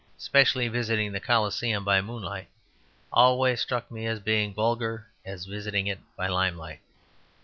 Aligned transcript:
Specially 0.17 0.67
visiting 0.67 1.11
the 1.11 1.19
Coliseum 1.19 1.85
by 1.85 2.01
moonlight 2.01 2.47
always 3.13 3.61
struck 3.61 3.91
me 3.91 4.07
as 4.07 4.19
being 4.19 4.49
as 4.49 4.55
vulgar 4.55 5.05
as 5.23 5.45
visiting 5.45 5.85
it 5.85 5.99
by 6.17 6.25
limelight. 6.27 6.79